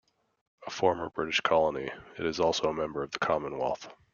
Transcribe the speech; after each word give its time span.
A 0.65 0.71
former 0.71 1.11
British 1.11 1.41
colony, 1.41 1.91
it 2.17 2.25
is 2.25 2.39
also 2.39 2.63
a 2.69 2.73
member 2.73 3.03
of 3.03 3.11
the 3.11 3.19
Commonwealth. 3.19 3.87